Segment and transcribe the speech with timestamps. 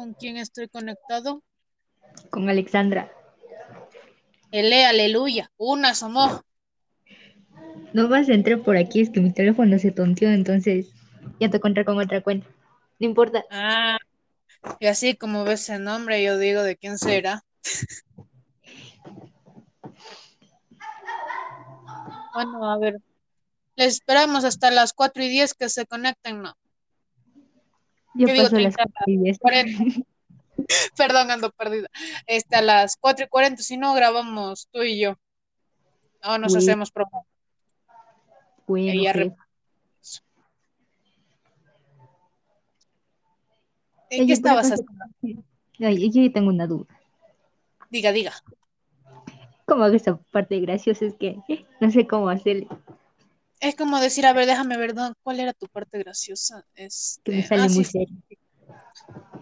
[0.00, 1.44] ¿Con quién estoy conectado?
[2.30, 3.12] Con Alexandra.
[4.50, 5.52] Ele, aleluya.
[5.58, 6.40] Una somos.
[7.92, 10.86] No vas a entrar por aquí, es que mi teléfono se tonteó, entonces
[11.38, 12.46] ya te encontré con otra cuenta.
[12.98, 13.44] No importa.
[13.50, 13.98] Ah,
[14.78, 17.44] y así como ves el nombre, yo digo de quién será.
[22.32, 23.02] bueno, a ver.
[23.76, 26.56] Les esperamos hasta las 4 y 10 que se conecten, ¿no?
[28.14, 28.44] Yo ¿Qué digo?
[28.44, 29.38] paso las 30, 4 y 10.
[29.38, 29.84] 40.
[30.96, 31.88] Perdón, ando perdida.
[32.26, 35.16] Este, a las 4 y 40, si no, grabamos tú y yo.
[36.22, 36.58] O nos Uy.
[36.58, 37.26] hacemos promo.
[38.66, 39.36] Bueno, Ella jefe.
[44.10, 44.92] ¿En qué estabas haciendo?
[45.78, 46.86] Ay, yo tengo una duda.
[47.90, 48.32] Diga, diga.
[49.66, 51.06] ¿Cómo hago esa parte graciosa?
[51.06, 51.38] Es que
[51.80, 52.66] no sé cómo hacerle.
[53.60, 56.64] Es como decir, a ver, déjame ver, ¿dó- ¿cuál era tu parte graciosa?
[56.74, 58.16] Que me Este, sale ah, muy sí, serio.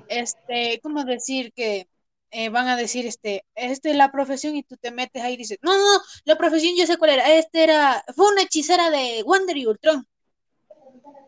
[0.09, 1.89] este, ¿cómo decir que
[2.31, 5.59] eh, van a decir, este, este, la profesión y tú te metes ahí y dices,
[5.63, 9.23] no, no, no, la profesión yo sé cuál era, este era, fue una hechicera de
[9.25, 10.07] Wonder y Ultron.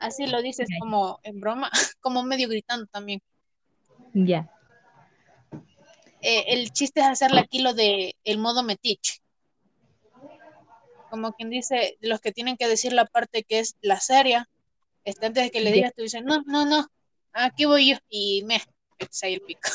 [0.01, 3.21] Así lo dices como en broma, como medio gritando también.
[4.15, 4.51] Ya.
[6.23, 9.21] Eh, el chiste es hacerle aquí lo de el modo metiche.
[11.11, 14.49] Como quien dice, los que tienen que decir la parte que es la seria,
[15.05, 16.87] este, antes de que le digas, tú dices, no, no, no,
[17.33, 18.61] aquí voy yo, y me,
[19.23, 19.69] ahí el pico.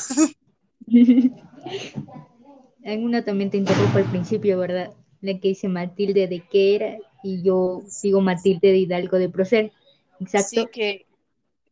[2.82, 4.92] En una también te interrumpo al principio, ¿verdad?
[5.20, 9.72] La que dice Matilde de qué era y yo digo Matilde de Hidalgo de Procer.
[10.20, 10.48] Exacto.
[10.48, 11.06] Sí que,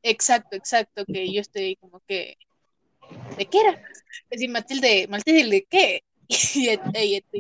[0.03, 2.37] exacto, exacto, que yo estoy como que,
[3.39, 3.73] ¿de qué era?
[3.73, 6.03] Es decir, Matilde, Matilde, ¿de qué?
[6.27, 7.39] Y ella tú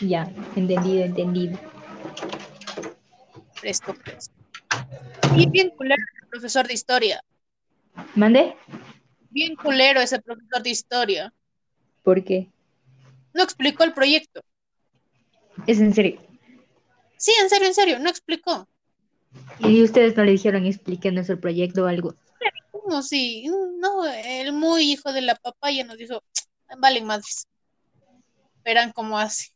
[0.00, 1.58] ya entendido, entendido.
[3.54, 4.34] fresco, fresco.
[5.36, 7.22] Y bien culero ese profesor de historia,
[8.14, 8.56] ¿Mande?
[9.30, 11.32] bien culero ese profesor de historia.
[12.02, 12.50] ¿Por qué?
[13.34, 14.40] No explicó el proyecto.
[15.66, 16.20] Es en serio.
[17.16, 18.68] Sí, en serio, en serio, no explicó.
[19.60, 22.14] ¿Y ustedes no le dijeron explíquenos el proyecto o algo?
[22.70, 23.46] Como si,
[23.78, 26.22] no, el muy hijo de la papaya nos dijo,
[26.78, 27.46] valen madres.
[28.64, 29.51] Verán cómo hace.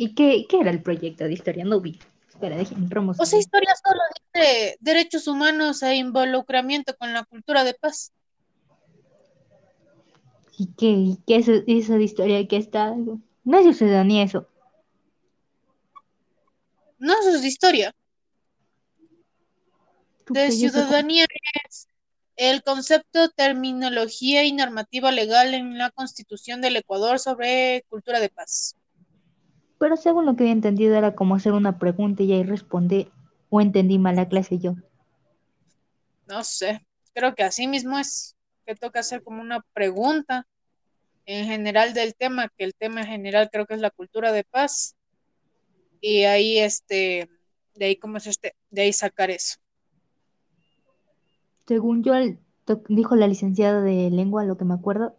[0.00, 1.64] ¿Y qué, qué era el proyecto de historia?
[1.64, 1.98] No vi.
[2.28, 3.26] Espera, déjenme promocionar.
[3.26, 8.12] O sea, historia solo dice derechos humanos e involucramiento con la cultura de paz.
[10.56, 10.86] ¿Y qué?
[10.86, 12.94] ¿Y qué es eso de historia que está?
[13.42, 14.46] No es ciudadanía eso.
[17.00, 17.92] No, eso es de historia.
[20.28, 21.26] De ciudadanía
[21.66, 21.88] es
[22.36, 28.77] el concepto, terminología y normativa legal en la Constitución del Ecuador sobre cultura de paz.
[29.78, 33.10] Pero según lo que había entendido era como hacer una pregunta y ahí responder.
[33.50, 34.74] O entendí mal la clase yo.
[36.26, 36.84] No sé,
[37.14, 38.36] creo que así mismo es
[38.66, 40.46] que toca hacer como una pregunta
[41.24, 44.44] en general del tema, que el tema en general creo que es la cultura de
[44.44, 44.96] paz.
[46.00, 47.28] Y ahí, este,
[47.74, 48.54] de ahí, ¿cómo es este?
[48.70, 49.56] De ahí sacar eso.
[51.66, 52.14] Según yo,
[52.88, 55.16] dijo la licenciada de lengua, lo que me acuerdo,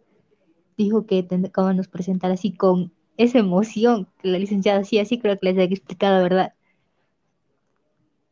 [0.76, 5.46] dijo que tendríamos presentar así con esa emoción que la licenciada sí, así creo que
[5.46, 6.54] les había explicado, ¿verdad?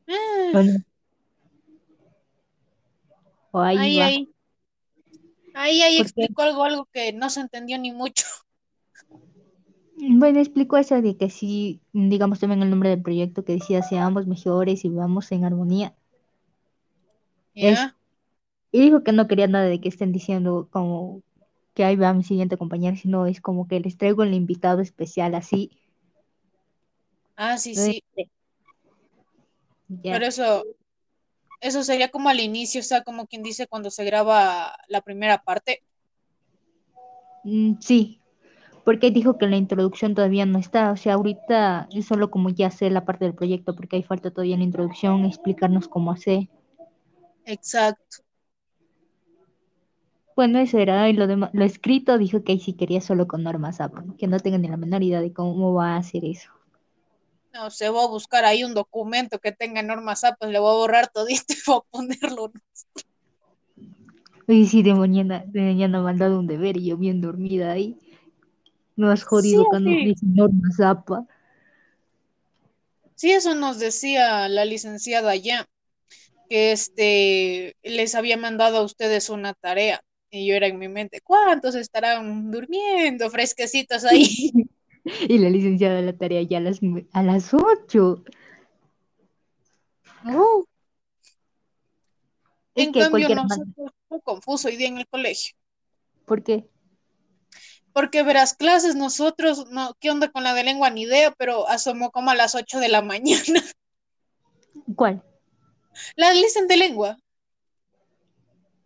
[0.08, 0.72] Ah, ¿O no?
[3.50, 4.28] O ahí, ahí, ahí.
[5.54, 8.24] Ahí, explicó algo, algo que no se entendió ni mucho.
[9.96, 14.26] Bueno, explicó eso de que sí, digamos también el nombre del proyecto que decía seamos
[14.26, 15.94] mejores y vivamos en armonía.
[17.54, 17.96] Es, ¿Ya?
[18.70, 21.22] y dijo que no quería nada de que estén diciendo como
[21.78, 25.36] que ahí va mi siguiente compañera, sino es como que les traigo el invitado especial
[25.36, 25.70] así.
[27.36, 28.02] Ah, sí, sí.
[29.86, 30.14] Ya.
[30.14, 30.64] Pero eso,
[31.60, 35.38] eso sería como al inicio, o sea, como quien dice cuando se graba la primera
[35.44, 35.84] parte.
[37.44, 38.20] Mm, sí,
[38.84, 42.72] porque dijo que la introducción todavía no está, o sea, ahorita es solo como ya
[42.72, 46.48] sé la parte del proyecto, porque ahí falta todavía la introducción, explicarnos cómo hacer.
[47.44, 48.24] Exacto.
[50.38, 54.04] Bueno, eso era, y lo escrito dijo que ahí sí quería solo con normas APA,
[54.16, 56.52] que no tengan ni la menor idea de cómo va a hacer eso.
[57.52, 60.70] No sé, voy a buscar ahí un documento que tenga normas A, pues le voy
[60.70, 62.52] a borrar todito y voy a ponerlo.
[64.46, 67.72] Y sí, de mañana, de mañana me han dado un deber y yo bien dormida
[67.72, 67.98] ahí.
[68.94, 70.04] Me has jodido Sí, cuando sí.
[70.04, 71.26] dice normas APA.
[73.16, 75.66] Sí, eso nos decía la licenciada ya,
[76.48, 80.00] que este les había mandado a ustedes una tarea.
[80.30, 84.52] Y yo era en mi mente, ¿cuántos estarán durmiendo fresquecitos ahí?
[85.26, 86.80] Y la licenciada la tarea ya a las,
[87.12, 88.24] a las 8.
[90.26, 90.64] Uh,
[92.74, 95.56] en cambio, nosotros fue confuso hoy día en el colegio.
[96.26, 96.68] ¿Por qué?
[97.92, 100.90] Porque verás, clases nosotros, no, ¿qué onda con la de lengua?
[100.90, 103.62] Ni idea, pero asomó como a las 8 de la mañana.
[104.94, 105.22] ¿Cuál?
[106.16, 107.18] La listen de lengua.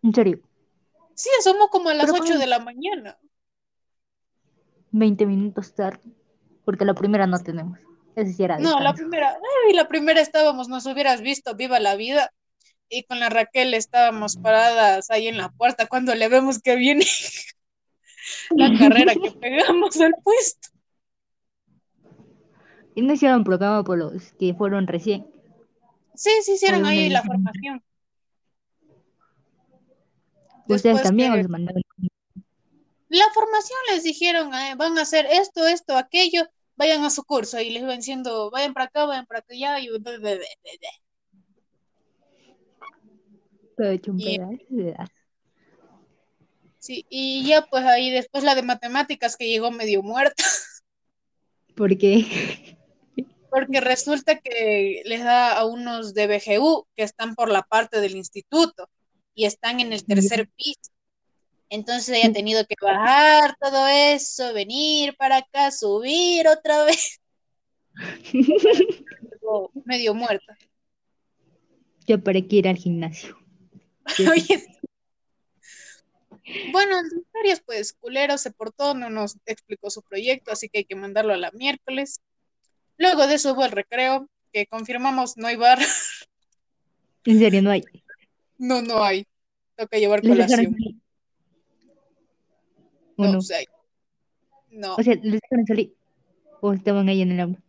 [0.01, 0.41] ¿En serio?
[1.15, 3.17] Sí, asomó como a las 8 de la mañana.
[4.91, 6.01] 20 minutos tarde,
[6.65, 7.79] porque la primera no tenemos.
[8.59, 9.35] no, la primera,
[9.67, 12.31] ay, la primera estábamos, nos hubieras visto, viva la vida.
[12.89, 17.05] Y con la Raquel estábamos paradas ahí en la puerta cuando le vemos que viene
[18.51, 20.69] la carrera que pegamos al puesto.
[22.93, 25.25] Y no hicieron programa por los que fueron recién.
[26.13, 27.83] Sí, sí hicieron ahí la formación.
[30.75, 31.81] ¿Ustedes también les mandaron?
[33.09, 37.69] La formación les dijeron, van a hacer esto, esto, aquello, vayan a su curso y
[37.69, 39.87] les van diciendo, vayan para acá, vayan para allá y...
[43.77, 44.39] Todo hecho un y,
[46.79, 50.43] Sí, y ya pues ahí después la de matemáticas que llegó medio muerta.
[51.75, 52.77] ¿Por qué?
[53.49, 58.15] Porque resulta que les da a unos de BGU que están por la parte del
[58.15, 58.89] instituto
[59.33, 60.91] y están en el tercer piso.
[61.69, 67.19] Entonces ella ha tenido que bajar todo eso, venir para acá, subir otra vez.
[69.85, 70.57] medio muerta.
[72.05, 73.37] Yo para que ir al gimnasio.
[76.73, 80.85] Bueno, en historias, pues, culero se portó, no nos explicó su proyecto, así que hay
[80.85, 82.21] que mandarlo a la miércoles.
[82.97, 85.79] Luego de eso hubo el recreo, que confirmamos no hay bar.
[87.23, 87.83] ¿En serio no hay?
[88.63, 89.27] No, no hay.
[89.75, 90.73] Toca llevar colación.
[93.17, 93.41] ¿O no?
[93.41, 93.65] Sé.
[94.69, 94.95] no.
[94.95, 95.93] O sea, ¿les dejaron salir?
[96.61, 97.61] ¿O estaban ahí en el aula?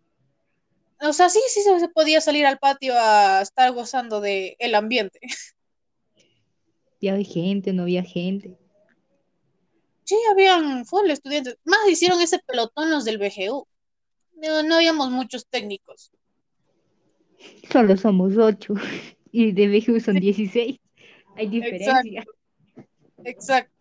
[1.01, 5.19] O sea, sí, sí se podía salir al patio a estar gozando del el ambiente.
[7.01, 8.57] Ya había gente, no había gente.
[10.05, 11.59] Sí, habían full estudiantes.
[11.65, 13.67] Más hicieron ese pelotón los del BGU.
[14.37, 16.13] No, no habíamos muchos técnicos.
[17.71, 18.75] Solo somos ocho.
[19.33, 20.79] Y de BGU son dieciséis.
[21.37, 22.25] Hay diferencia.
[23.25, 23.75] Exacto.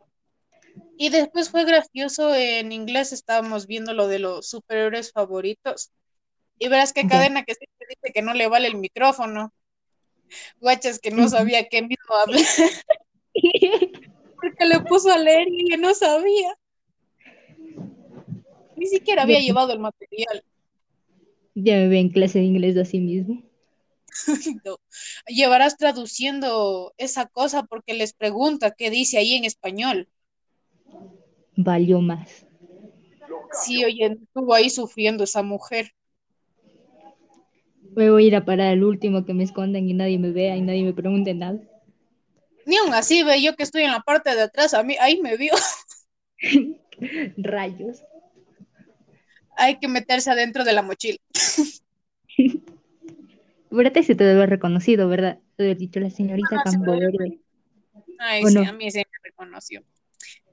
[0.97, 5.91] Y después fue gracioso, en inglés estábamos viendo lo de los superiores favoritos.
[6.59, 9.51] Y verás qué cadena que siempre dice que no le vale el micrófono.
[10.59, 12.45] Guachas que no sabía qué mismo hablar.
[14.35, 16.55] Porque le puso a leer y no sabía.
[18.75, 20.43] Ni siquiera había llevado el material.
[21.55, 23.43] Ya me ve en clase de inglés de sí mismo.
[25.27, 30.07] Llevarás traduciendo esa cosa porque les pregunta qué dice ahí en español.
[31.55, 32.45] Valió más.
[33.63, 35.91] Sí, oye, estuvo ahí sufriendo esa mujer.
[37.95, 40.83] A ir a parar al último que me escondan y nadie me vea y nadie
[40.83, 41.59] me pregunte nada.
[42.65, 45.21] Ni aún así ve yo que estoy en la parte de atrás, a mí ahí
[45.21, 45.53] me vio.
[47.37, 48.03] Rayos.
[49.55, 51.19] Hay que meterse adentro de la mochila.
[53.75, 55.39] Verdad se te debe haber reconocido, ¿verdad?
[55.55, 56.93] Te he dicho la señorita ah, Campo
[58.19, 59.83] Ay, sí, a mí se me reconoció.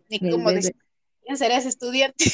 [0.08, 0.74] Ni cómo decir,
[1.22, 2.24] ¿quién serás estudiante?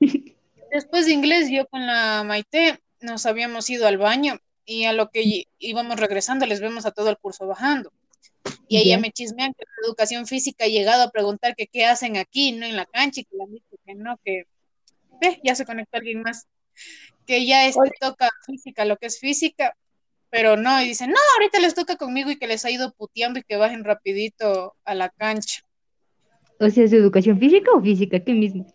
[0.72, 5.10] Después de inglés, yo con la Maite nos habíamos ido al baño y a lo
[5.10, 7.92] que íbamos regresando les vemos a todo el curso bajando.
[8.68, 12.16] Y ella me chismean que la educación física ha llegado a preguntar que qué hacen
[12.16, 12.64] aquí, ¿no?
[12.64, 13.46] En la cancha y que la
[13.84, 14.46] que no, que
[15.20, 16.46] ve, ya se conectó alguien más,
[17.26, 19.74] que ya este toca física, lo que es física,
[20.30, 23.38] pero no, y dicen, no, ahorita les toca conmigo y que les ha ido puteando
[23.38, 25.62] y que bajen rapidito a la cancha.
[26.58, 28.18] O sea, ¿es educación física o física?
[28.20, 28.66] ¿Qué mismo?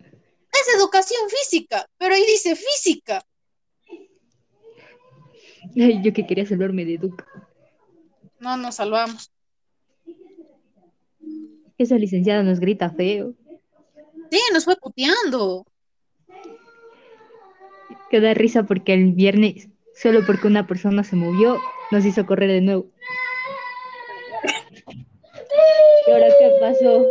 [0.52, 3.24] Es educación física, pero ahí dice física.
[5.76, 7.26] Ay, yo que quería salvarme de educa.
[8.40, 9.32] No, nos salvamos.
[11.78, 13.34] Esa licenciada nos grita feo.
[14.32, 15.66] Sí, nos fue puteando.
[18.10, 21.60] Queda risa porque el viernes, solo porque una persona se movió,
[21.92, 22.88] nos hizo correr de nuevo.
[26.08, 27.08] ¿Y ahora qué pasó?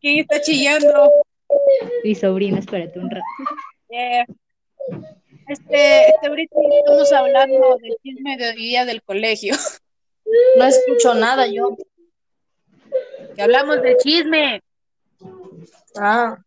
[0.00, 1.10] ¿Quién está chillando?
[2.04, 3.24] Mi sobrina, espérate un rato.
[5.48, 9.54] Este, este, ahorita estamos hablando del chisme de día del colegio.
[10.56, 11.76] No escucho nada yo.
[13.34, 14.62] Que hablamos de chisme.
[15.96, 16.38] Ah.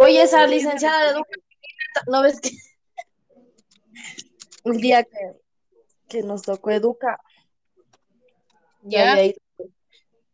[0.00, 1.44] Oye, esa licenciada de educación,
[2.06, 2.50] ¿no ves que
[4.64, 5.18] un día que,
[6.08, 7.20] que nos tocó educa,
[8.82, 9.40] ya había ido,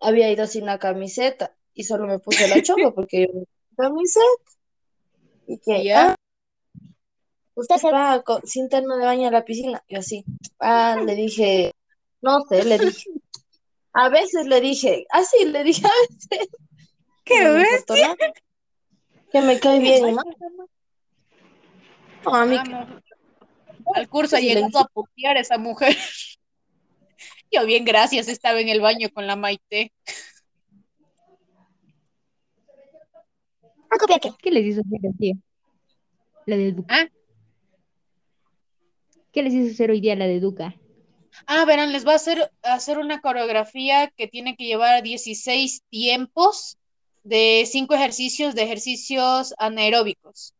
[0.00, 3.44] había ido sin la camiseta y solo me puse la chopa porque yo
[3.76, 4.26] camiseta
[5.46, 6.16] y que ya ah,
[7.54, 10.24] usted se va sin terno de baño a la piscina y así
[10.58, 11.72] ah le dije
[12.20, 13.10] no sé le dije
[13.92, 16.48] A veces le dije, así le dije a veces.
[17.24, 17.84] ¿Qué ves?
[19.32, 20.16] Que me cae bien.
[22.24, 22.56] No, a mí.
[23.94, 25.96] Al curso ha llegado a putear esa mujer.
[27.52, 29.92] Yo bien, gracias, estaba en el baño con la Maite.
[33.90, 34.30] ¿A copiar qué?
[34.40, 35.34] ¿Qué les hizo hacer hoy día?
[36.46, 36.94] La de Duca.
[36.94, 37.08] ¿Ah?
[39.32, 40.76] ¿Qué les hizo hacer hoy día la de Duca?
[41.46, 46.78] Ah, verán, les va a hacer, hacer una coreografía que tiene que llevar 16 tiempos
[47.22, 50.54] de 5 ejercicios de ejercicios anaeróbicos.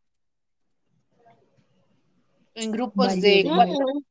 [2.54, 3.86] En grupos Valió de cuatro.
[3.94, 4.02] Mm,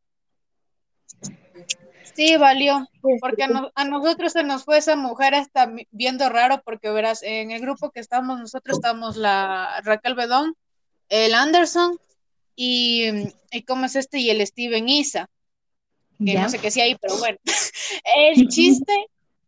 [2.16, 2.86] Sí, valió.
[3.02, 6.90] pues, Porque a, no- a nosotros se nos fue esa mujer hasta viendo raro, porque
[6.90, 10.54] verás, en el grupo que estamos nosotros estamos la Raquel Bedón,
[11.08, 11.98] el Anderson
[12.58, 13.06] y,
[13.52, 14.20] y ¿cómo es este?
[14.20, 15.30] Y el Steven Isa,
[16.18, 16.44] que ¿Ya?
[16.44, 17.38] no sé qué sea ahí, pero bueno.
[18.18, 18.94] El chiste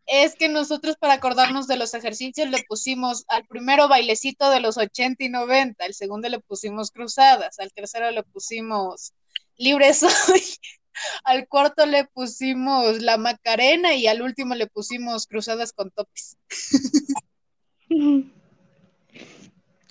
[0.07, 4.77] es que nosotros para acordarnos de los ejercicios le pusimos al primero bailecito de los
[4.77, 9.13] 80 y 90, al segundo le pusimos cruzadas, al tercero le pusimos
[9.57, 10.09] libre soy,
[11.23, 16.37] al cuarto le pusimos la Macarena y al último le pusimos cruzadas con topis.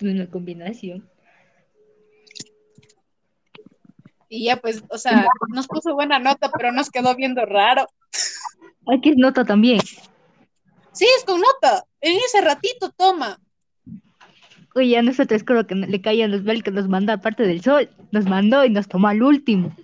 [0.01, 1.09] Una combinación.
[4.27, 7.85] Y ya pues, o sea, nos puso buena nota, pero nos quedó viendo raro.
[8.93, 9.79] Aquí es nota también.
[10.93, 11.85] Sí, es con nota.
[12.01, 13.39] En ese ratito toma.
[14.75, 17.89] Oye, a nosotros creo que le caían los bel que nos mandó aparte del sol.
[18.11, 19.75] Nos mandó y nos tomó al último.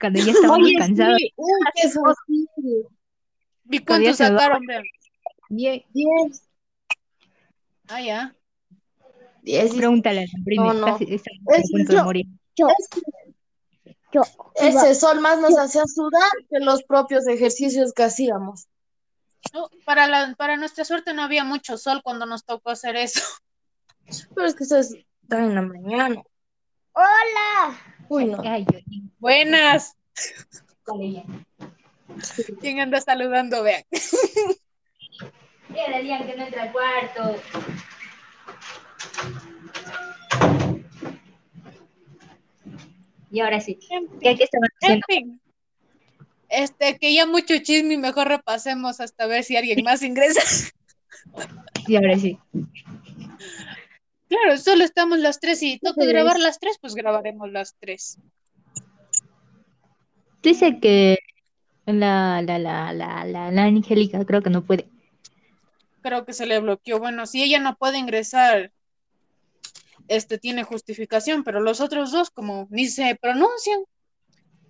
[0.00, 1.18] Cuando ya estábamos Oye, cansados.
[1.18, 2.90] sí, uy, qué fastidio.
[3.70, 4.14] ¿Y va.
[4.14, 4.62] sacaron?
[5.50, 5.82] Diez.
[7.88, 8.34] Ah, ya.
[9.42, 9.74] Diez.
[9.74, 10.86] Pregúntale a la Britney, No, no.
[10.98, 12.00] está a punto de
[14.12, 14.22] yo,
[14.60, 18.68] iba- Ese sol más nos hacía sudar que los propios ejercicios que hacíamos.
[19.54, 23.22] No, para, la, para nuestra suerte no había mucho sol cuando nos tocó hacer eso.
[24.34, 26.22] Pero es que ustedes están en la mañana.
[26.92, 27.80] Hola.
[28.08, 28.42] Uy, no.
[28.44, 28.80] Ay, yo-
[29.18, 29.96] Buenas.
[32.60, 33.62] ¿Quién anda saludando?
[33.62, 33.84] Vean.
[35.74, 37.36] Era que no entra al cuarto.
[43.30, 43.78] Y ahora sí.
[43.90, 44.48] En ¿Qué, qué
[44.82, 45.40] En fin.
[46.48, 50.42] Este, que ya mucho chisme y mejor repasemos hasta ver si alguien más ingresa.
[51.86, 52.38] Y ahora sí.
[54.28, 58.18] Claro, solo estamos las tres y toca grabar las tres, pues grabaremos las tres.
[60.42, 61.18] Dice que
[61.86, 64.88] la, la, la, la, la, la Angélica creo que no puede.
[66.02, 66.98] Creo que se le bloqueó.
[66.98, 68.72] Bueno, si ella no puede ingresar,
[70.10, 73.80] este tiene justificación, pero los otros dos como ni se pronuncian.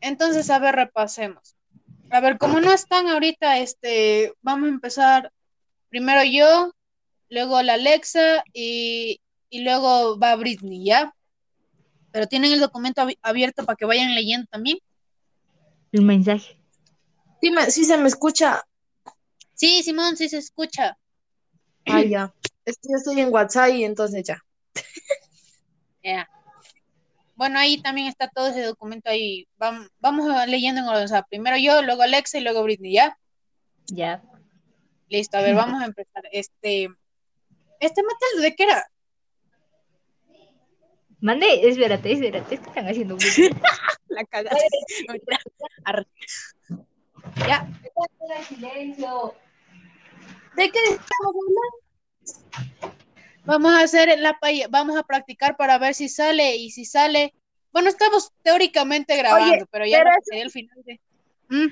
[0.03, 1.57] Entonces, a ver, repasemos.
[2.11, 5.33] A ver, como no están ahorita, este, vamos a empezar
[5.89, 6.73] primero yo,
[7.31, 11.15] luego la Alexa y, y luego va Britney, ¿ya?
[12.13, 14.79] Pero tienen el documento abi- abierto para que vayan leyendo también.
[15.93, 16.61] El mensaje.
[17.41, 18.63] Sí, me- sí se me escucha.
[19.55, 20.99] Sí, Simón, sí se escucha.
[21.87, 22.35] Ah, ya.
[22.67, 24.39] Es que yo estoy en WhatsApp y entonces ya.
[26.03, 26.29] Ya.
[27.35, 29.49] Bueno, ahí también está todo ese documento ahí.
[29.57, 31.05] Vamos, vamos leyendo en orden.
[31.05, 33.19] O sea, primero yo, luego Alexa y luego Britney, ¿ya?
[33.87, 34.23] Ya.
[35.09, 36.23] Listo, a ver, vamos a empezar.
[36.33, 36.89] Este,
[37.81, 38.85] este Matilde, ¿de qué era?
[41.21, 43.17] Mande, espérate, espérate, es que están haciendo.
[44.09, 44.69] La cagaste.
[47.47, 47.69] Ya,
[48.49, 49.35] silencio.
[50.57, 51.35] ¿De qué estamos
[52.81, 52.97] hablando?
[53.51, 54.39] Vamos a hacer la
[54.71, 57.35] vamos a practicar para ver si sale y si sale.
[57.73, 61.01] Bueno, estamos teóricamente grabando, Oye, pero ya pero sería el final de.
[61.49, 61.67] ¿Mm?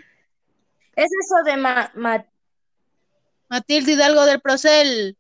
[0.96, 2.26] Es eso de ma, ma-
[3.48, 5.16] Matilde Hidalgo del Procel.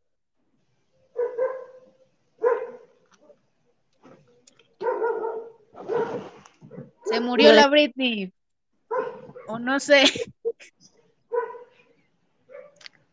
[7.04, 8.32] Se murió la Britney.
[9.46, 10.04] O no sé.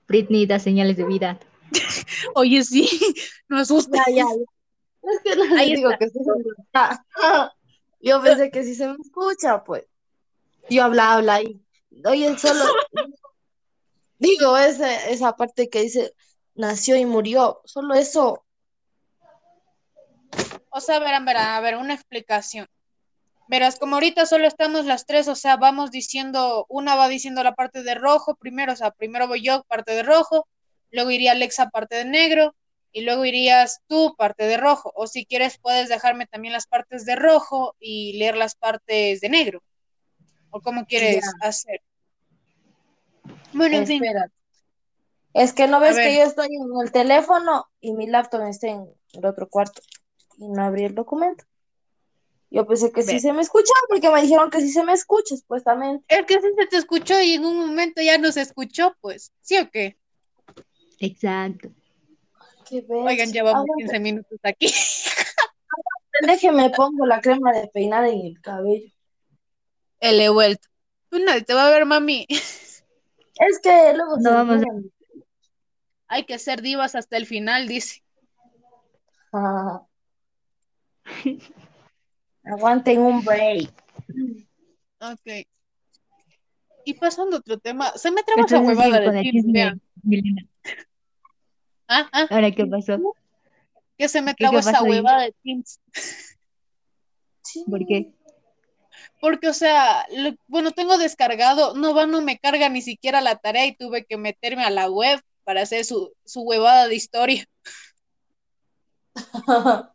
[0.07, 1.39] Britney da señales de vida.
[2.35, 2.87] Oye, sí,
[3.47, 4.03] no asusta.
[4.07, 5.11] Ya, ya, ya.
[5.11, 5.99] Es que no Ahí digo está.
[5.99, 7.05] que sí se me escucha.
[8.01, 9.85] Yo pensé que sí se me escucha, pues.
[10.69, 11.61] Yo habla, habla ahí.
[12.05, 12.65] Oye, solo.
[14.19, 16.13] Digo, esa, esa parte que dice
[16.55, 17.61] nació y murió.
[17.65, 18.45] Solo eso.
[20.69, 22.67] O sea, verán, verán, a ver, una explicación.
[23.47, 27.53] Verás, como ahorita solo estamos las tres, o sea, vamos diciendo, una va diciendo la
[27.53, 30.47] parte de rojo primero, o sea, primero voy yo, parte de rojo,
[30.95, 32.55] luego iría Alexa, parte de negro,
[32.91, 34.91] y luego irías tú, parte de rojo.
[34.95, 39.29] O si quieres, puedes dejarme también las partes de rojo y leer las partes de
[39.29, 39.61] negro.
[40.49, 41.81] ¿O cómo quieres hacer?
[43.51, 44.01] Bueno, en fin.
[45.33, 48.89] Es que no ves que yo estoy en el teléfono y mi laptop está en
[49.11, 49.81] el otro cuarto
[50.37, 51.43] y no abrí el documento.
[52.49, 55.35] Yo pensé que sí se me escuchaba porque me dijeron que sí se me escucha,
[55.35, 56.05] supuestamente.
[56.07, 59.33] El que sí se te escuchó y en un momento ya no se escuchó, pues,
[59.41, 59.97] ¿sí o qué?
[60.99, 61.69] Exacto.
[62.89, 64.67] Oigan, llevamos Aguante, 15 minutos aquí.
[66.21, 68.89] déjeme pongo la crema de peinar en el cabello.
[69.99, 70.67] El he vuelto.
[71.09, 72.25] Pues nadie te va a ver, mami.
[72.29, 75.25] Es que luego No se vamos a-.
[76.07, 78.03] Hay que ser divas hasta el final, dice.
[79.33, 79.85] Ah.
[82.43, 83.71] Aguanten un break.
[84.99, 85.47] Ok.
[86.85, 89.73] Y pasando a otro tema, se me traba esa huevada de chisme.
[90.03, 90.47] Milena.
[91.87, 92.99] Ah, ah, Ahora, ¿qué pasó?
[93.97, 95.79] que se me ¿Qué- qué trabó esa huevada de Teams.
[97.69, 98.11] ¿Por qué?
[99.21, 103.37] Porque, o sea, lo- bueno, tengo descargado, no va, no me carga ni siquiera la
[103.37, 107.45] tarea y tuve que meterme a la web para hacer su, su huevada de historia.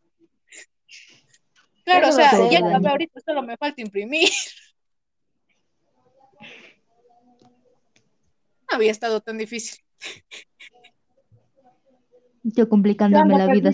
[1.82, 4.28] Claro, o sea, ya ahorita, solo me falta imprimir.
[8.70, 9.80] No había estado tan difícil.
[12.42, 13.72] Yo complicándome la vida.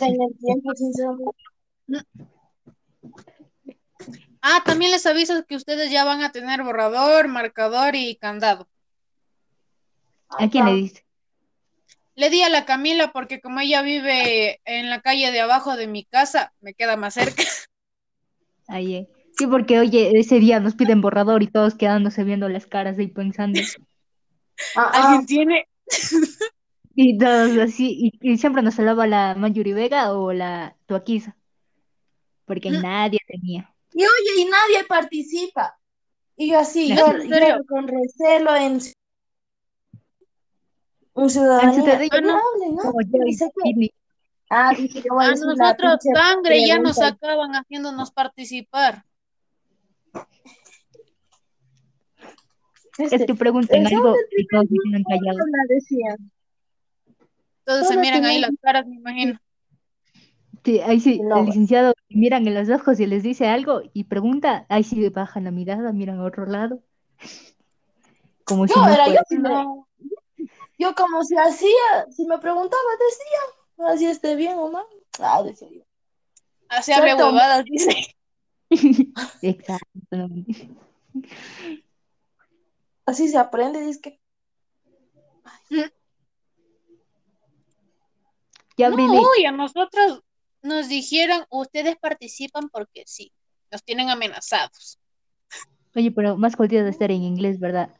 [4.42, 8.68] Ah, también les aviso que ustedes ya van a tener borrador, marcador y candado.
[10.28, 11.04] ¿A quién le dice?
[12.14, 15.86] Le di a la Camila porque como ella vive en la calle de abajo de
[15.86, 17.42] mi casa, me queda más cerca.
[18.68, 19.08] Ahí.
[19.36, 23.06] Sí, porque oye, ese día nos piden borrador y todos quedándose viendo las caras y
[23.08, 23.60] pensando.
[24.75, 25.68] Ah, ah, ¿Alguien tiene?
[26.98, 31.36] Y todos así, y, y siempre nos hablaba la Mayuri Vega o la Tuaquiza,
[32.46, 32.80] porque Mm.
[32.80, 33.71] nadie tenía.
[33.92, 35.78] Y oye, y nadie participa.
[36.38, 38.80] Y yo así, ¿En yo, yo con recelo en
[41.12, 41.73] un ciudadanía.
[41.75, 42.40] ciudadanía, Que no no.
[42.54, 42.82] hablen, ¿no?
[42.82, 43.92] Como yo y Dice que- Sidney.
[44.49, 49.04] Ah, dije, yo voy a nosotros sangre ya nos acaban haciéndonos participar.
[52.99, 55.47] Es Este, que pregunten algo y todos se quedan callados.
[57.67, 59.39] Entonces se miran ahí las caras, me imagino.
[60.65, 61.47] Sí, ahí sí, No, el bueno.
[61.47, 65.50] licenciado miran en los ojos y les dice algo y pregunta, ahí sí bajan la
[65.50, 66.82] mirada, miran a otro lado.
[68.45, 69.87] Como si No, no era yo, si no-
[70.78, 74.85] yo como si hacía, si me preguntaba, decía, así esté bien o mal.
[75.21, 75.82] Ah, decía yo.
[76.69, 77.26] Así hable Cierto.
[77.26, 78.06] huevadas, dice.
[79.43, 80.28] Exacto.
[83.06, 84.21] Así se aprende, dice que.
[88.76, 90.23] Ya No, uy, a nosotros
[90.60, 93.32] nos dijeron, ustedes participan porque sí.
[93.71, 94.99] Nos tienen amenazados.
[95.95, 97.90] Oye, pero más jodido de estar en inglés, ¿verdad?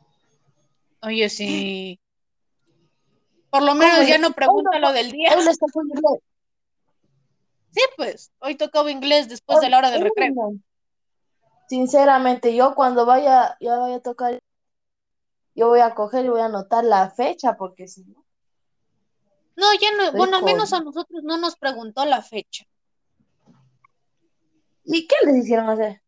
[1.03, 1.99] Oye, sí.
[3.49, 5.35] Por lo menos ya no pregunta lo del día.
[5.37, 6.21] Hoy les tocó inglés.
[7.71, 10.55] Sí, pues, hoy tocaba inglés después de la hora del recreo.
[11.69, 14.41] Sinceramente, yo cuando vaya, ya vaya a tocar,
[15.57, 18.25] yo voy a coger y voy a anotar la fecha, porque si no.
[19.57, 22.67] No, ya no, Estoy bueno, al menos a nosotros no nos preguntó la fecha.
[24.85, 26.03] ¿Y qué les hicieron hacer?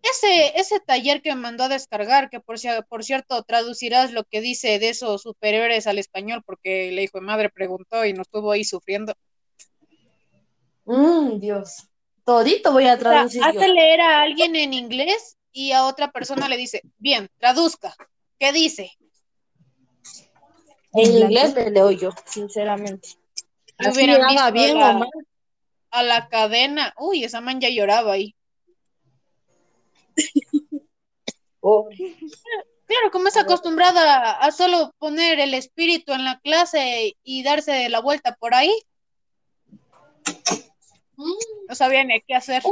[0.00, 2.56] Ese, ese taller que me mandó a descargar, que por,
[2.88, 7.26] por cierto traducirás lo que dice de esos superiores al español, porque el hijo de
[7.26, 9.12] madre preguntó y nos estuvo ahí sufriendo.
[10.84, 11.88] Mm, Dios.
[12.24, 13.48] Todito voy a O sea, traducir yo.
[13.48, 17.94] hace leer a alguien en inglés y a otra persona le dice, bien, traduzca.
[18.38, 18.90] ¿Qué dice?
[20.92, 23.08] En inglés le leo yo, sinceramente.
[23.78, 25.08] Haga visto bien la- o mal.
[25.90, 26.94] a la cadena.
[26.98, 28.34] Uy, esa man ya lloraba ahí.
[31.68, 31.88] Oh,
[32.86, 37.98] Claro, como es acostumbrada a solo poner el espíritu en la clase y darse la
[38.00, 38.72] vuelta por ahí,
[41.16, 41.32] mm.
[41.68, 42.62] no sabía ni qué hacer.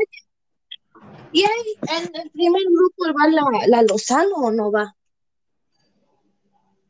[1.33, 4.95] ¿Y ahí en el primer grupo va la, la Lozano o no va?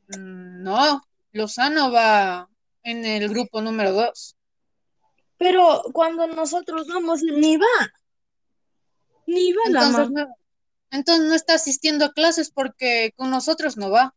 [0.08, 1.00] Mm, No,
[1.32, 2.48] Lozano va
[2.82, 4.36] en el grupo número dos.
[5.38, 7.66] Pero cuando nosotros vamos, ni va.
[9.26, 10.24] Ni va la Entonces ma.
[10.24, 10.34] no,
[10.90, 14.14] entonces no está asistiendo a clases porque con nosotros no va.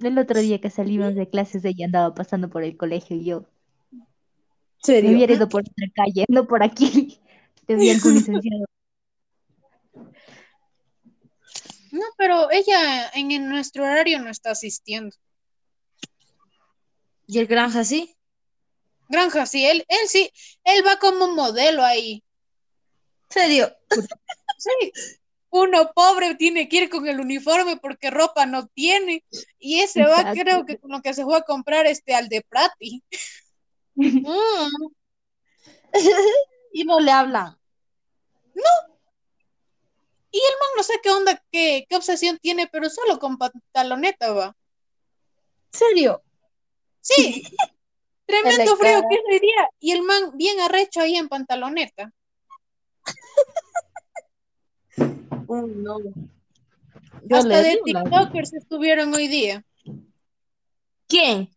[0.00, 3.44] El otro día que salimos de clases, ella andaba pasando por el colegio y yo
[3.92, 4.06] me
[4.82, 5.10] ¿Serio?
[5.12, 7.20] hubiera ido por otra calle, no por aquí.
[7.66, 8.64] Te vi algún licenciado.
[11.92, 15.16] No, pero ella en, en nuestro horario no está asistiendo.
[17.26, 18.16] ¿Y el granja sí?
[19.08, 20.30] Granja, sí, él, él sí,
[20.64, 22.22] él va como modelo ahí.
[23.28, 23.74] ¿Serio?
[24.58, 24.92] Sí,
[25.48, 29.24] uno pobre tiene que ir con el uniforme porque ropa no tiene.
[29.58, 32.42] Y ese va, creo que con lo que se fue a comprar este al de
[32.42, 33.02] Prati.
[33.96, 34.68] Mm.
[36.72, 37.58] y no le hablan.
[40.32, 44.32] Y el man no sé qué onda, qué, qué obsesión tiene, pero solo con pantaloneta
[44.32, 44.56] va.
[45.72, 46.22] ¿Serio?
[47.00, 47.42] Sí,
[48.26, 49.68] tremendo frío que es hoy día.
[49.80, 52.12] Y el man bien arrecho ahí en pantaloneta.
[55.48, 55.98] Uy, no.
[57.22, 59.64] Yo Hasta de TikTokers estuvieron hoy día.
[61.08, 61.50] ¿Quién?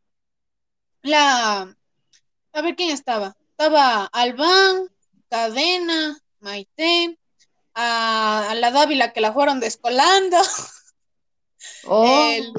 [1.03, 1.75] La,
[2.53, 3.35] a ver quién estaba.
[3.51, 4.89] Estaba Albán,
[5.29, 7.19] Cadena, Maite,
[7.75, 10.37] a, a la Dávila que la fueron descolando,
[11.85, 12.53] Oh, el,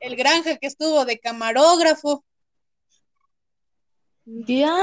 [0.00, 2.24] el Granja que estuvo de camarógrafo.
[4.24, 4.76] ya.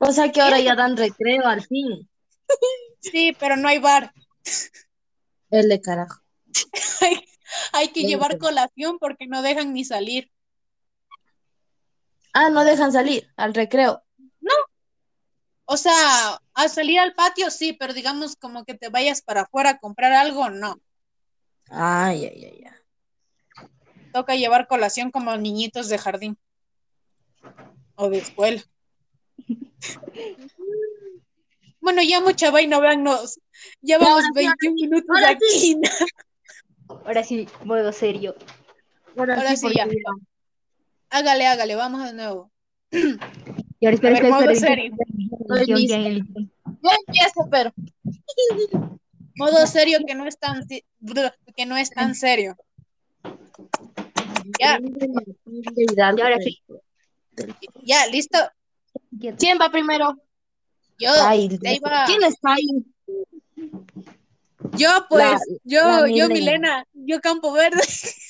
[0.00, 2.08] O sea que ahora ya dan recreo al fin.
[3.00, 4.12] Sí, pero no hay bar.
[5.50, 6.20] El de carajo.
[7.00, 7.24] Hay,
[7.72, 10.30] hay que llevar colación porque no dejan ni salir.
[12.32, 14.02] Ah, no dejan salir al recreo.
[15.70, 19.70] O sea, al salir al patio sí, pero digamos como que te vayas para afuera
[19.70, 20.80] a comprar algo, no.
[21.68, 23.66] Ay, ay, ay, ay.
[24.14, 26.38] Toca llevar colación como niñitos de jardín
[27.96, 28.62] o de escuela.
[31.80, 33.38] Bueno, ya mucha vaina, véannos.
[33.80, 35.80] Ya vamos ahora sí, 21 minutos ahora aquí.
[37.04, 38.34] Ahora sí, modo serio.
[39.16, 39.86] Ahora sí, porque ya.
[41.08, 42.50] Hágale, hágale, vamos de nuevo.
[43.80, 44.96] Y ahora espera, A ver, espera, modo espera, serio.
[46.06, 46.24] el-
[46.82, 47.72] Yo empiezo, pero.
[49.36, 52.56] Modo serio que no es tan que no es tan serio.
[54.58, 54.80] Ya.
[55.76, 56.60] Y ahora sí.
[57.84, 58.36] Ya, listo.
[59.38, 60.16] ¿Quién va primero?
[60.98, 62.04] Yo, Ay, va.
[62.06, 62.66] ¿Quién está ahí?
[64.72, 66.34] Yo, pues, La- yo, la yo, Milena.
[66.34, 67.80] Milena, yo Campo Verde.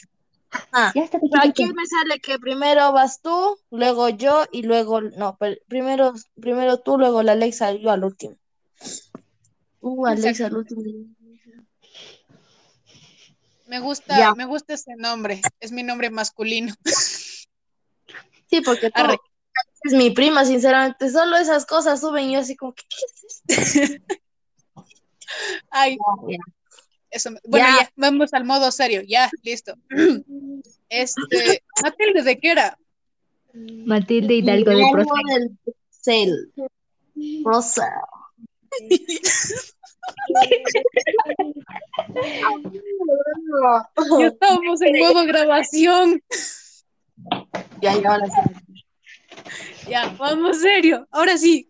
[0.73, 5.01] Ah, Ya está, aquí me sale que primero vas tú, luego yo y luego.
[5.03, 8.37] No, pero primero, primero tú, luego la Alexa y yo al último.
[9.81, 10.83] Uh, Alexa al último.
[13.67, 14.35] Me gusta, Ya.
[14.35, 15.43] me gusta ese nombre.
[15.61, 16.75] Es mi nombre masculino.
[18.47, 19.19] Sí, porque tú Arre.
[19.85, 21.11] es mi prima, sinceramente.
[21.11, 24.05] Solo esas cosas suben y yo así como, ¿qué, qué es esto?
[25.71, 26.39] Ay, Ya.
[27.11, 27.31] Eso.
[27.31, 27.83] me- Bueno, Ya.
[27.85, 27.93] ya.
[27.97, 29.03] vamos al modo serio.
[29.07, 29.75] Ya, listo.
[30.91, 32.79] Este, Matilde, ¿de qué era?
[33.53, 35.35] Matilde Hidalgo de Guillermo Proce.
[35.39, 35.59] del
[35.91, 36.53] Cel.
[37.45, 37.87] Rosa.
[44.19, 46.23] Ya estábamos en modo grabación.
[47.81, 49.91] Ya, ya, ahora sí.
[49.91, 51.07] Ya, vamos serio.
[51.11, 51.68] Ahora sí.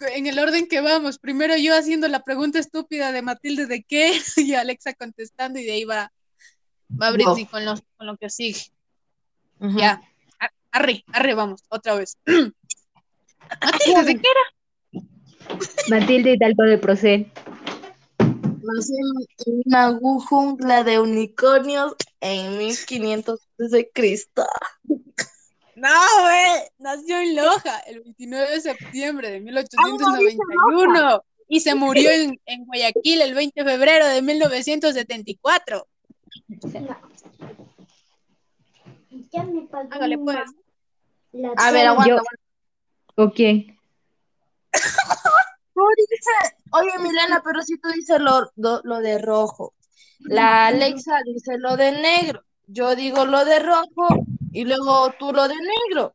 [0.00, 1.18] En el orden que vamos.
[1.18, 5.72] Primero yo haciendo la pregunta estúpida de Matilde de qué y Alexa contestando y de
[5.72, 6.12] ahí va,
[7.00, 8.60] va Britney con lo, con lo que sigue.
[9.60, 10.02] Ya.
[10.72, 12.18] Arre, arre, vamos, otra vez.
[12.26, 14.54] Matilde, ¿de qué era?
[15.88, 17.30] Matilde Hidalgo de Proce.
[18.18, 18.94] Nací
[19.46, 24.46] en una jungla de unicornios en 1500 de Cristo.
[25.76, 25.88] No,
[26.22, 32.64] güey, nació en Loja el 29 de septiembre de 1891 y se murió en, en
[32.64, 35.86] Guayaquil el 20 de febrero de 1974.
[39.32, 40.36] Ya me pagó Hágale pues.
[41.32, 42.08] la A ver, aguanta.
[42.08, 42.40] Yo- aguanta.
[43.16, 43.78] ¿O quién?
[45.74, 49.74] Tú dices, oye Milena, pero si tú dices lo, lo, lo de rojo.
[50.20, 52.44] La Alexa dice lo de negro.
[52.66, 54.06] Yo digo lo de rojo
[54.54, 56.14] y luego tú lo de negro.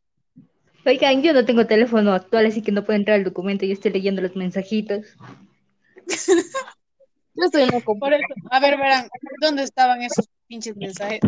[0.85, 3.65] Oigan, yo no tengo teléfono actual, así que no puedo entrar al documento.
[3.65, 5.05] Yo estoy leyendo los mensajitos.
[7.35, 9.07] Yo estoy en Por eso, a ver, verán,
[9.39, 11.21] ¿dónde estaban esos pinches mensajes?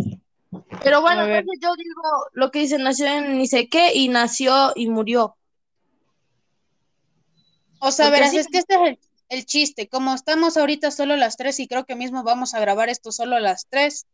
[0.84, 2.02] Pero bueno, A entonces yo digo
[2.34, 5.38] lo que dice nació en ni sé qué y nació y murió.
[7.80, 9.88] O sea, Porque verás, es que este es el, el chiste.
[9.88, 13.39] Como estamos ahorita solo las tres y creo que mismo vamos a grabar esto solo
[13.39, 14.06] las tres.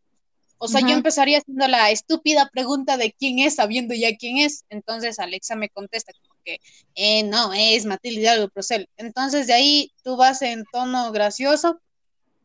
[0.59, 4.65] O sea, yo empezaría haciendo la estúpida pregunta de quién es, sabiendo ya quién es.
[4.69, 6.59] Entonces Alexa me contesta como que,
[6.95, 8.89] eh, no, es Matilde Hidalgo Procel.
[8.97, 11.79] Entonces de ahí tú vas en tono gracioso,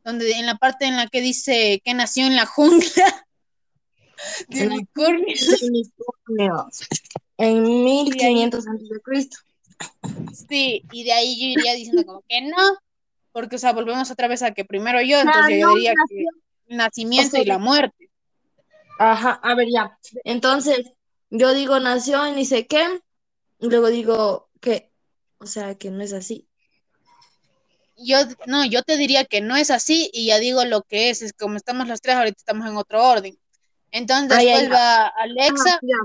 [0.04, 3.26] donde en la parte en la que dice que nació en la jungla
[4.48, 5.60] de unicornios.
[7.38, 9.38] En 1500 antes de Cristo.
[10.48, 12.78] Sí, y de ahí yo iría diciendo como que no,
[13.32, 16.26] porque, o sea, volvemos otra vez a que primero yo, Ah, entonces yo diría que
[16.76, 18.10] nacimiento o sea, y la muerte.
[18.98, 19.98] Ajá, a ver ya.
[20.24, 20.92] Entonces,
[21.30, 23.00] yo digo nació en ni sé qué,
[23.58, 24.92] y luego digo que,
[25.38, 26.46] o sea, que no es así.
[27.96, 31.22] yo, no, yo te diría que no es así y ya digo lo que es,
[31.22, 33.38] es como estamos los tres, ahorita estamos en otro orden.
[33.90, 34.38] Entonces
[34.72, 35.96] va Alexa Ah, ya.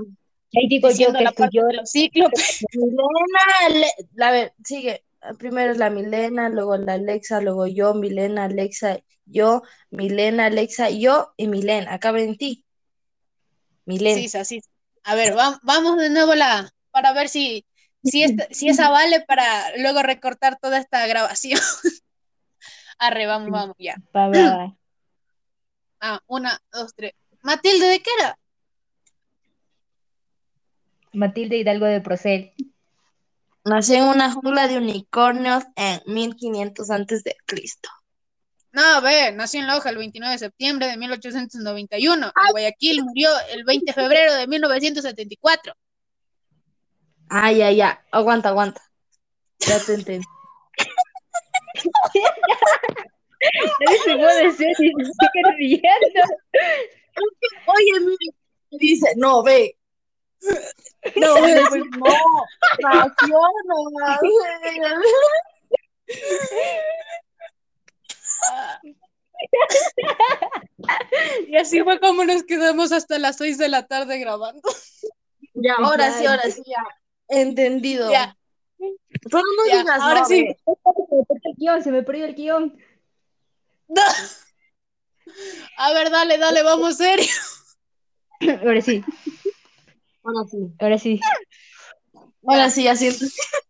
[0.58, 2.60] Ahí digo yo que la parte estudió de los cíclopes.
[3.70, 5.04] Le- la, ver- sigue.
[5.38, 11.32] Primero es la Milena, luego la Alexa, luego yo, Milena, Alexa, yo, Milena, Alexa, yo
[11.36, 11.92] y Milena.
[11.92, 12.64] Acaba en ti.
[13.84, 14.28] Milena.
[14.28, 14.60] Sí, así.
[15.04, 17.66] A ver, va- vamos de nuevo la, para ver si,
[18.04, 21.60] si, esta- si esa vale para luego recortar toda esta grabación.
[22.98, 23.96] Arre, vamos, vamos, ya.
[24.14, 24.74] Va.
[26.00, 27.12] Ah, una, dos, tres.
[27.42, 28.38] Matilde, ¿de qué era?
[31.12, 32.52] Matilde Hidalgo de Procel.
[33.68, 37.90] Nació en una jungla de unicornios en 1500 antes de Cristo.
[38.72, 42.26] No, ve, nació en Loja el 29 de septiembre de 1891.
[42.26, 45.74] En Guayaquil murió el 20 de febrero de 1974.
[47.28, 48.02] Ah, ya, ya.
[48.10, 48.80] Aguanta, aguanta.
[49.58, 50.24] Ya te entendí.
[54.04, 56.22] Se puede decir y se sigue riendo.
[57.66, 58.34] Oye, mire,
[58.70, 59.76] dice, no, ve.
[61.16, 62.06] No, ve, pues, no.
[71.46, 74.62] Y así fue como nos quedamos hasta las 6 de la tarde grabando.
[75.54, 76.84] Ya, ahora sí, ahora sí, ya.
[77.28, 78.10] Entendido.
[78.10, 78.36] Ya.
[78.78, 80.42] Pero no Ya, digas, ahora no, sí.
[80.44, 80.56] ve.
[81.44, 82.78] El guion, se me perdió el guion.
[83.88, 84.02] No.
[85.78, 87.26] A ver, dale, dale, vamos serio.
[88.64, 89.04] Ahora sí,
[90.22, 90.58] Ahora sí.
[90.78, 91.20] ahora sí.
[92.48, 93.24] Ahora sí, ya siento.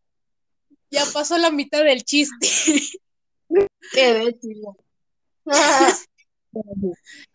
[0.91, 2.49] Ya pasó la mitad del chiste.
[3.93, 4.75] Qué bétilo.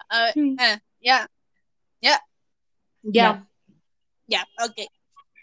[0.10, 1.29] A ver, ah, ya,
[2.01, 2.19] ya,
[3.03, 3.47] Ya.
[4.25, 4.89] ya, ok.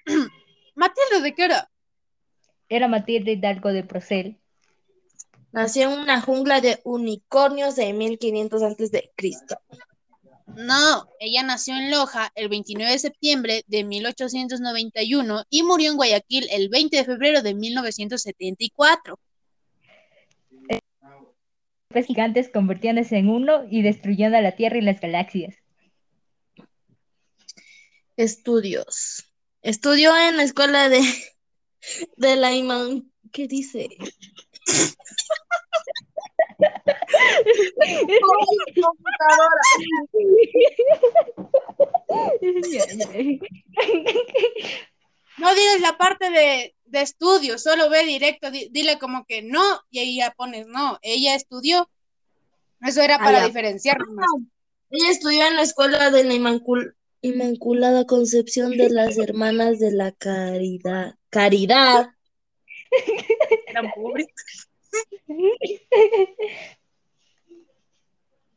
[0.74, 1.70] Matilde, ¿de qué era?
[2.68, 4.40] Era Matilde Hidalgo de Procel.
[5.52, 9.60] Nació en una jungla de unicornios en 1500 antes de Cristo.
[10.56, 16.46] No, ella nació en Loja el 29 de septiembre de 1891 y murió en Guayaquil
[16.50, 19.18] el 20 de febrero de 1974.
[21.92, 25.56] Los gigantes convirtiéndose en uno y destruyendo a la Tierra y las galaxias.
[28.16, 29.24] Estudios.
[29.62, 31.02] Estudió en la escuela de,
[32.16, 33.10] de la Iman.
[33.32, 33.88] ¿Qué dice?
[45.38, 49.62] No digas la parte de, de estudio, solo ve directo, di- dile como que no
[49.90, 51.88] y ahí ya pones no, ella estudió.
[52.82, 53.98] Eso era para diferenciar.
[54.90, 60.12] Ella estudió en la escuela de la Inmancul- Inmaculada Concepción de las Hermanas de la
[60.12, 61.14] Caridad.
[61.30, 62.10] Caridad.
[63.66, 64.26] Eran pobres.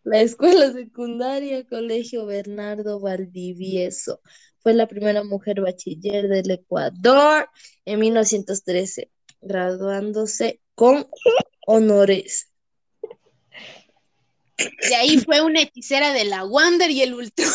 [0.04, 4.20] La escuela secundaria Colegio Bernardo Valdivieso.
[4.60, 7.50] Fue la primera mujer bachiller del Ecuador
[7.86, 9.10] en 1913,
[9.42, 11.08] graduándose con
[11.66, 12.50] honores.
[14.58, 17.50] De ahí fue una hechicera de la Wander y el Ultron.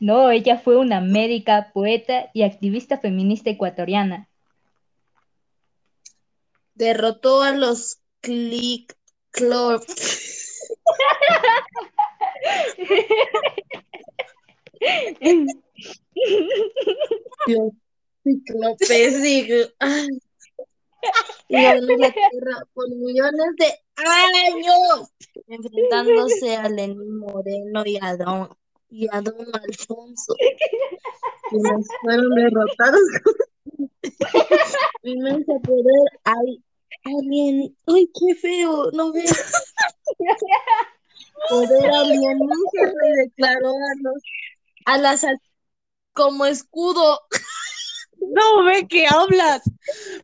[0.00, 4.28] No, ella fue una médica, poeta y activista feminista ecuatoriana.
[6.74, 8.96] Derrotó a los Click
[9.30, 9.84] Club.
[17.46, 17.72] Dios,
[18.22, 19.48] Cíclope, sí.
[19.78, 20.08] Ay.
[21.48, 25.10] Y ganó la tierra por millones de años,
[25.46, 28.48] enfrentándose a Lenín Moreno y a Don,
[28.90, 30.34] y a Don Alfonso,
[31.48, 33.34] quienes fueron derrotados con
[35.04, 36.20] inmenso poder.
[36.24, 36.62] Ay,
[37.04, 39.24] alien, ay, qué feo, no veo.
[41.48, 44.22] Poder alienígena y declaró a los
[44.86, 45.40] a las al-
[46.12, 47.20] como escudo.
[48.20, 49.62] No ve que hablas.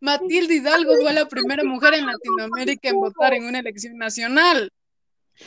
[0.01, 4.73] Matilde Hidalgo fue la primera mujer en Latinoamérica en votar en una elección nacional.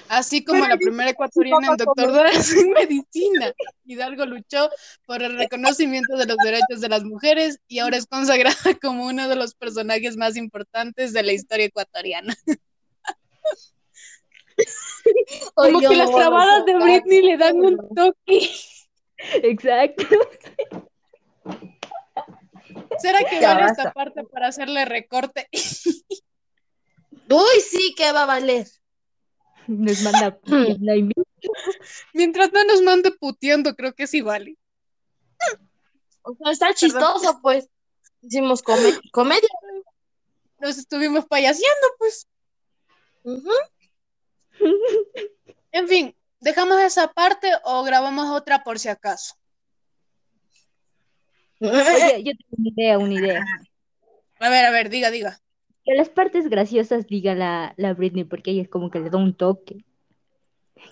[0.09, 3.53] Así como la primera ecuatoriana en doctorarse en medicina.
[3.85, 4.69] Hidalgo luchó
[5.05, 9.27] por el reconocimiento de los derechos de las mujeres y ahora es consagrada como uno
[9.27, 12.35] de los personajes más importantes de la historia ecuatoriana.
[15.53, 16.73] Como que las trabadas de.
[16.73, 18.49] Britney le dan un toque.
[19.43, 20.03] Exacto.
[22.99, 23.81] ¿Será que Ya vale basta.
[23.83, 25.47] esta parte para hacerle recorte?
[27.29, 28.67] Uy, sí, que va a valer.
[29.67, 30.39] Nos manda
[32.13, 34.57] Mientras no nos mande puteando, creo que sí vale.
[36.23, 37.69] O sea, está chistoso, pues.
[38.21, 39.47] Hicimos come- comedia.
[40.59, 42.27] nos estuvimos payaseando, pues.
[45.71, 49.35] En fin, ¿dejamos esa parte o grabamos otra por si acaso?
[51.59, 53.45] Oye, yo tengo una idea, una idea.
[54.39, 55.39] A ver, a ver, diga, diga.
[55.87, 59.17] Que las partes graciosas diga la, la Britney, porque ella es como que le da
[59.17, 59.85] un toque.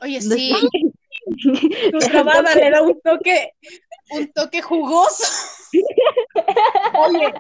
[0.01, 0.69] Oye, No sí, sé.
[1.91, 3.51] nuestra banda le da un toque,
[4.12, 5.23] un toque jugoso.
[6.97, 7.34] Oye,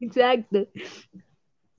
[0.00, 0.66] Exacto.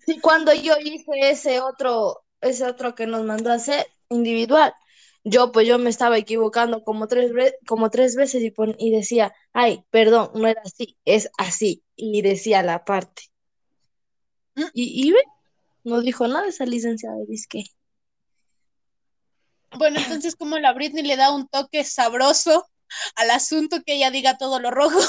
[0.06, 4.74] sí, cuando yo hice ese otro, ese otro que nos mandó a hacer individual,
[5.26, 7.32] yo pues yo me estaba equivocando como tres,
[7.68, 11.84] como tres veces y, pon- y decía, ay, perdón, no era así, es así.
[11.98, 13.24] Y decía la parte.
[14.74, 15.24] Y, y ve,
[15.84, 17.18] no dijo nada esa licenciada,
[17.50, 17.64] que
[19.78, 22.68] Bueno, entonces como la Britney le da un toque sabroso
[23.16, 25.00] al asunto que ella diga todo lo rojo.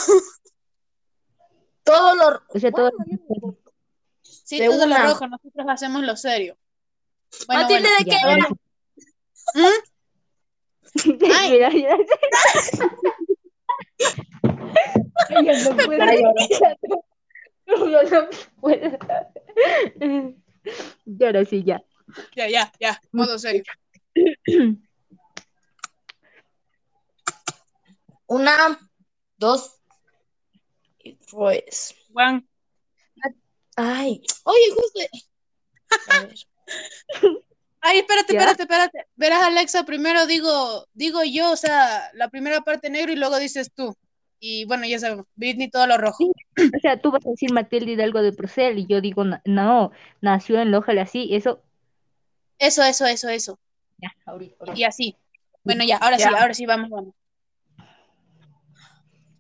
[1.82, 2.42] todo lo...
[2.48, 2.90] O sea, todo.
[2.96, 3.58] Bueno,
[4.22, 4.98] Sí, De todo una.
[5.04, 6.58] lo rojo, nosotros hacemos lo serio.
[7.46, 7.96] Bueno, Matilde, bueno.
[7.98, 8.48] ¿de qué era?
[9.54, 9.82] ¿Mm?
[11.38, 11.50] Ay.
[11.52, 11.96] Mira, mira.
[15.30, 16.04] Yo no puedo.
[17.66, 17.76] Yo
[18.10, 18.28] no
[18.60, 18.98] puedo.
[21.06, 21.82] Y ahora sí, ya.
[22.36, 23.64] Ya, ya, ya, modo serio.
[28.26, 28.78] Una,
[29.36, 29.80] dos,
[30.98, 31.94] y pues...
[32.12, 32.46] Juan,
[33.76, 35.00] Ay, oye, justo...
[36.08, 36.34] A ver.
[37.80, 38.38] Ay, espérate, ¿Ya?
[38.38, 39.06] espérate, espérate.
[39.14, 43.70] Verás, Alexa, primero digo, digo yo, o sea, la primera parte negro y luego dices
[43.74, 43.94] tú.
[44.46, 46.24] Y bueno, ya sabemos, Britney todo lo rojo.
[46.26, 50.60] O sea, tú vas a decir Matilde Hidalgo de Procel y yo digo, no, nació
[50.60, 51.62] en Loja así, eso.
[52.58, 53.58] Eso, eso, eso, eso.
[53.96, 54.56] Ya, ahorita.
[54.60, 54.78] ahorita.
[54.78, 55.16] Y así.
[55.62, 57.14] Bueno, ya, ahora sí, ahora sí, vamos, vamos.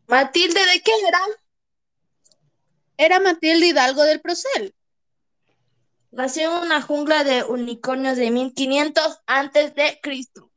[0.06, 1.20] Matilde, ¿de qué era?
[2.96, 4.74] Era Matilde Hidalgo del Procel.
[6.12, 10.50] Nació en una jungla de unicornios de 1500 antes de Cristo.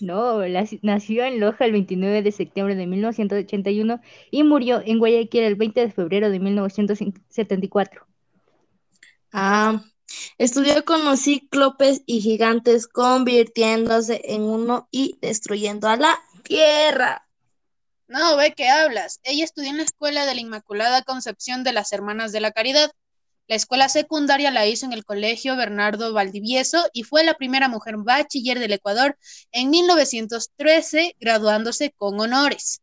[0.00, 5.42] No, la- nació en Loja el 29 de septiembre de 1981 y murió en Guayaquil
[5.42, 8.06] el 20 de febrero de 1974.
[9.32, 9.82] Ah,
[10.38, 17.26] estudió con los cíclopes y gigantes, convirtiéndose en uno y destruyendo a la tierra.
[18.06, 19.20] No, ve que hablas.
[19.22, 22.90] Ella estudió en la Escuela de la Inmaculada Concepción de las Hermanas de la Caridad.
[23.48, 27.96] La escuela secundaria la hizo en el Colegio Bernardo Valdivieso y fue la primera mujer
[27.96, 29.16] bachiller del Ecuador
[29.52, 32.82] en 1913, graduándose con honores.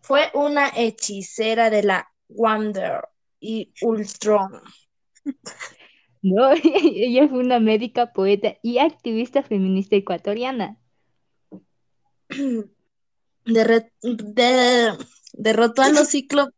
[0.00, 3.00] Fue una hechicera de la Wander
[3.40, 4.62] y Ultron.
[6.22, 10.76] No, ella fue una médica, poeta y activista feminista ecuatoriana.
[13.44, 14.96] Derre- de-
[15.32, 16.54] derrotó a los cíclopes.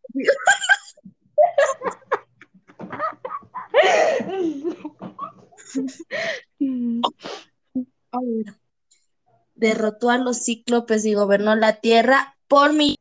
[9.54, 12.96] Derrotó a los cíclopes y gobernó la tierra por mí,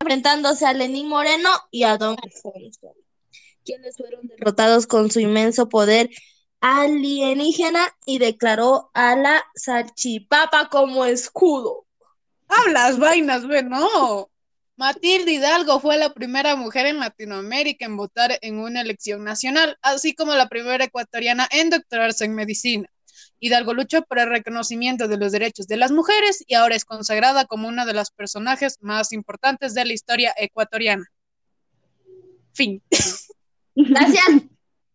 [0.00, 2.94] enfrentándose a Lenín Moreno y a Don Alfonso,
[3.64, 6.10] quienes fueron derrotados con su inmenso poder
[6.60, 11.86] alienígena y declaró a la salchipapa como escudo.
[12.48, 14.29] Hablas vainas, ve, no.
[14.80, 20.14] Matilde Hidalgo fue la primera mujer en Latinoamérica en votar en una elección nacional, así
[20.14, 22.88] como la primera ecuatoriana en doctorarse en medicina.
[23.40, 27.44] Hidalgo luchó por el reconocimiento de los derechos de las mujeres y ahora es consagrada
[27.44, 31.04] como una de las personajes más importantes de la historia ecuatoriana.
[32.54, 32.82] Fin.
[33.74, 34.24] Gracias.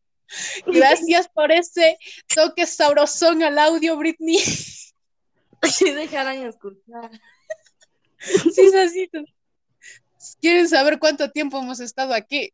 [0.65, 1.99] Gracias por ese
[2.33, 4.39] toque sabrosón al audio, Britney.
[4.39, 7.11] Si dejaran escuchar.
[8.17, 9.23] Sí, Sasito.
[10.41, 12.51] ¿Quieren saber cuánto tiempo hemos estado aquí?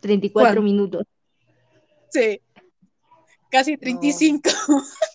[0.00, 0.64] 34 ¿Cuál?
[0.64, 1.04] minutos.
[2.10, 2.40] Sí.
[3.50, 4.50] Casi 35.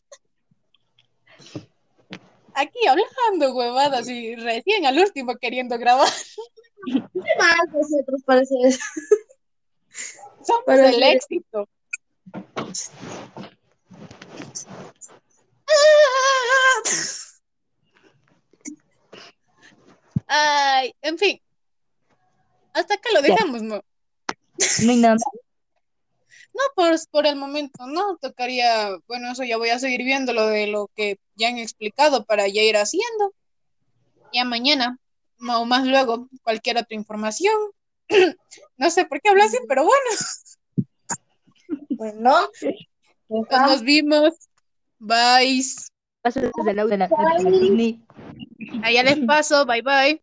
[2.56, 6.08] Aquí hablando, huevadas, y recién al último queriendo grabar.
[6.86, 7.00] ¿Qué
[7.40, 8.80] más nosotros parece eso?
[10.46, 11.68] Somos Pero el éxito.
[20.28, 21.43] Ay, en fin.
[22.74, 23.84] Hasta acá lo dejamos, ¿no?
[24.84, 25.18] No hay nada.
[26.56, 28.16] No, por, por el momento, no.
[28.18, 32.26] Tocaría, bueno, eso ya voy a seguir viendo lo de lo que ya han explicado
[32.26, 33.34] para ya ir haciendo.
[34.32, 35.00] Ya mañana,
[35.40, 37.56] o más luego, cualquier otra información.
[38.78, 40.10] No sé por qué hablo así, pero bueno,
[41.98, 42.50] Bueno,
[43.28, 44.34] pues nos vimos.
[45.00, 45.64] Bye.
[46.22, 48.00] Paso desde el audio de la, de
[48.78, 48.88] la.
[48.88, 49.66] Allá les paso.
[49.66, 50.22] Bye bye.